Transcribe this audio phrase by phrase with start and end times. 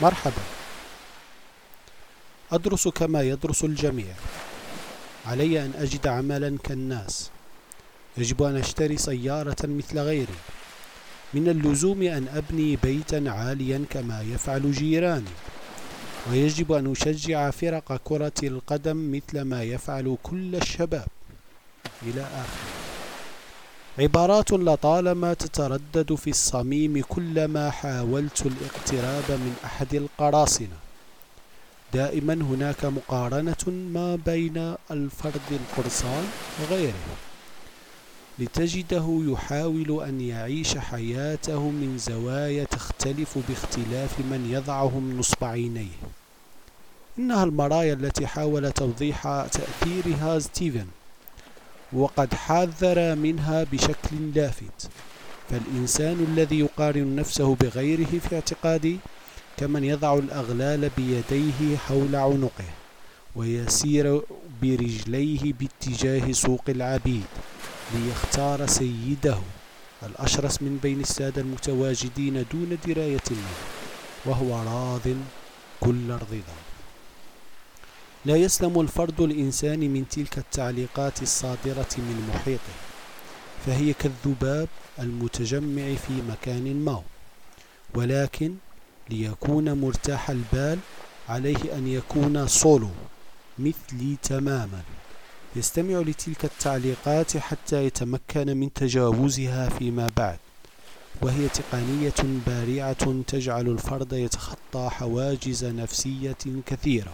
[0.00, 0.42] مرحبا.
[2.52, 4.14] أدرس كما يدرس الجميع.
[5.26, 7.30] علي أن أجد عملا كالناس.
[8.16, 10.38] يجب أن أشتري سيارة مثل غيري.
[11.34, 15.34] من اللزوم أن أبني بيتا عاليا كما يفعل جيراني.
[16.30, 21.06] ويجب أن أشجع فرق كرة القدم مثل ما يفعل كل الشباب.
[22.02, 22.77] إلى آخر.
[23.98, 30.78] عبارات لطالما تتردد في الصميم كلما حاولت الاقتراب من أحد القراصنة.
[31.92, 36.24] دائما هناك مقارنة ما بين الفرد القرصان
[36.62, 36.94] وغيره.
[38.38, 45.98] لتجده يحاول أن يعيش حياته من زوايا تختلف باختلاف من يضعهم نصب عينيه.
[47.18, 50.86] إنها المرايا التي حاول توضيح تأثيرها ستيفن.
[51.92, 54.90] وقد حذر منها بشكل لافت.
[55.50, 58.98] فالإنسان الذي يقارن نفسه بغيره في اعتقادي
[59.56, 62.64] كمن يضع الأغلال بيديه حول عنقه
[63.36, 64.20] ويسير
[64.62, 67.24] برجليه باتجاه سوق العبيد
[67.94, 69.38] ليختار سيده
[70.02, 73.56] الأشرس من بين السادة المتواجدين دون دراية منه
[74.26, 75.14] وهو راض
[75.80, 76.67] كل ارضضام
[78.28, 82.74] لا يسلم الفرد الإنساني من تلك التعليقات الصادرة من محيطه
[83.66, 87.02] فهي كالذباب المتجمع في مكان ما
[87.94, 88.54] ولكن
[89.10, 90.78] ليكون مرتاح البال
[91.28, 92.90] عليه أن يكون صولو
[93.58, 94.82] مثلي تماما.
[95.56, 100.38] يستمع لتلك التعليقات حتى يتمكن من تجاوزها فيما بعد
[101.22, 107.12] وهي تقنية بارعة تجعل الفرد يتخطى حواجز نفسية كثيرة.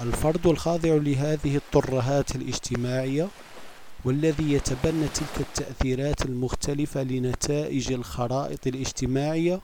[0.00, 3.28] الفرد الخاضع لهذه الترهات الاجتماعية
[4.04, 9.60] والذي يتبنى تلك التأثيرات المختلفة لنتائج الخرائط الاجتماعية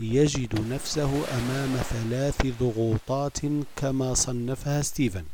[0.00, 3.38] يجد نفسه أمام ثلاث ضغوطات
[3.76, 5.24] كما صنفها ستيفن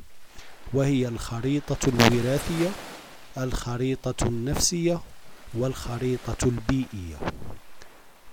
[0.75, 2.71] وهي الخريطة الوراثية
[3.39, 5.01] الخريطة النفسية
[5.55, 7.17] والخريطة البيئية.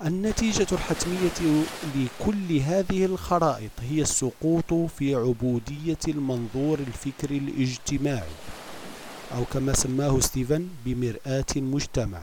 [0.05, 1.63] النتيجة الحتمية
[1.95, 8.33] لكل هذه الخرائط هي السقوط في عبودية المنظور الفكري الاجتماعي
[9.35, 12.21] أو كما سماه ستيفن بمرآة المجتمع.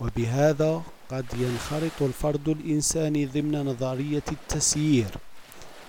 [0.00, 5.10] وبهذا قد ينخرط الفرد الإنساني ضمن نظرية التسيير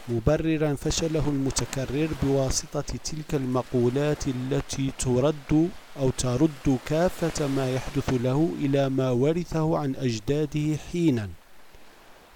[0.09, 5.69] مبررا فشله المتكرر بواسطة تلك المقولات التي ترد
[5.99, 11.29] أو ترد كافة ما يحدث له إلى ما ورثه عن أجداده حينا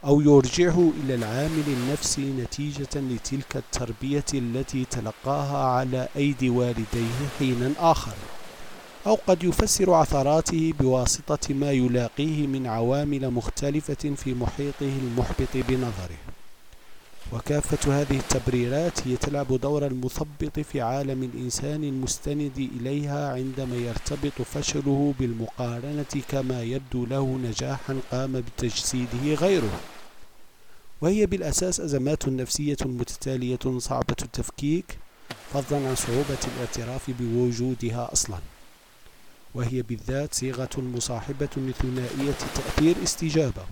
[0.06, 8.14] أو يرجعه إلى العامل النفسي نتيجة لتلك التربية التي تلقاها على أيدي والديه حينا آخر.
[9.08, 16.35] أو قد يفسر عثراته بواسطة ما يلاقيه من عوامل مختلفة في محيطه المحبط بنظره.
[17.34, 25.14] وكافة هذه التبريرات هي تلعب دور المثبط في عالم الإنسان المستند إليها عندما يرتبط فشله
[25.20, 29.80] بالمقارنة كما يبدو له نجاحا قام بتجسيده غيره.
[31.02, 34.98] وهي بالأساس أزمات نفسية متتالية صعبة التفكيك
[35.54, 38.38] فضلا عن صعوبة الاعتراف بوجودها أصلا.
[39.56, 43.66] وهي بالذات صيغة مصاحبة لثنائية تأثير استجابة.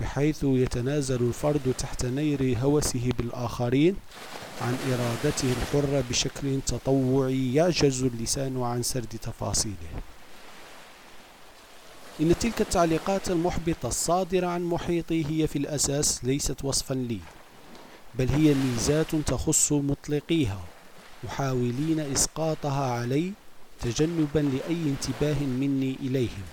[0.00, 3.96] بحيث يتنازل الفرد تحت نير هوسه بالآخرين
[4.62, 9.92] عن إرادته الحرة بشكل تطوعي يعجز اللسان عن سرد تفاصيله.
[12.20, 17.20] إن تلك التعليقات المحبطة الصادرة عن محيطي هي في الأساس ليست وصفا لي
[18.14, 20.60] بل هي ميزات تخص مطلقيها
[21.24, 23.32] محاولين إسقاطها علي
[23.80, 26.44] تجنبا لأي انتباه مني إليهم.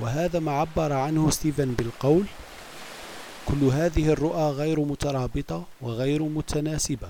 [0.00, 2.24] وهذا ما عبر عنه ستيفن بالقول
[3.50, 7.08] كل هذه الرؤى غير مترابطة وغير متناسبة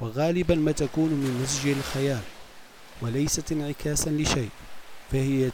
[0.00, 2.20] وغالبا ما تكون من نسج الخيال
[3.02, 4.48] وليست انعكاسا لشيء
[5.12, 5.50] فهي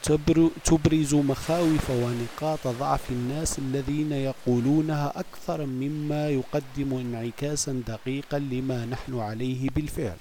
[0.65, 9.71] تبرز مخاوف ونقاط ضعف الناس الذين يقولونها أكثر مما يقدم انعكاسا دقيقا لما نحن عليه
[9.71, 10.17] بالفعل.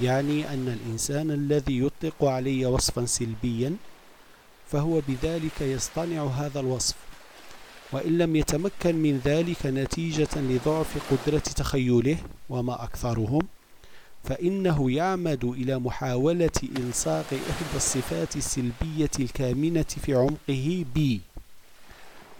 [0.00, 3.76] يعني أن الإنسان الذي يطلق علي وصفا سلبيا
[4.72, 7.09] فهو بذلك يصطنع هذا الوصف.
[7.92, 12.16] وإن لم يتمكن من ذلك نتيجة لضعف قدرة تخيله
[12.50, 13.42] وما أكثرهم
[14.24, 21.20] فإنه يعمد إلى محاولة إلصاق إحدى الصفات السلبية الكامنة في عمقه بي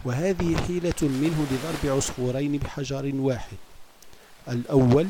[0.05, 3.57] وهذه حيلة منه لضرب عصفورين بحجر واحد.
[4.49, 5.07] الأول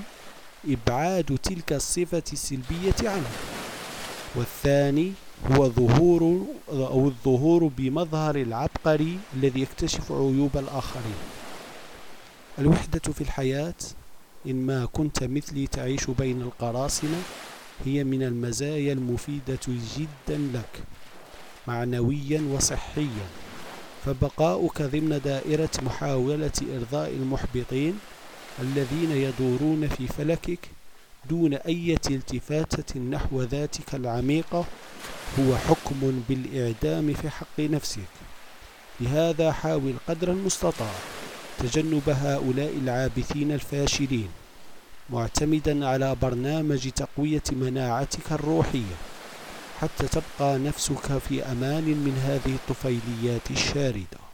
[0.69, 3.31] إبعاد تلك الصفة السلبية عنه.
[4.35, 5.13] والثاني
[5.47, 11.21] هو ظهور أو الظهور بمظهر العبقري الذي يكتشف عيوب الآخرين.
[12.59, 13.75] الوحدة في الحياة
[14.47, 17.23] إن ما كنت مثلي تعيش بين القراصنة
[17.85, 19.59] هي من المزايا المفيدة
[19.99, 20.83] جدا لك
[21.67, 23.27] معنويا وصحيا.
[24.05, 27.99] فبقاؤك ضمن دائرة محاولة إرضاء المحبطين
[28.61, 30.59] الذين يدورون في فلكك
[31.31, 34.65] دون أي التفاتة نحو ذاتك العميقة
[35.39, 38.01] هو حكم بالإعدام في حق نفسك.
[39.01, 40.95] لهذا حاول قدر المستطاع
[41.59, 44.29] تجنب هؤلاء العابثين الفاشلين
[45.11, 48.97] معتمدا على برنامج تقوية مناعتك الروحية
[49.81, 54.30] حتى تبقى نفسك في أمان من هذه الطفيليات الشاردة.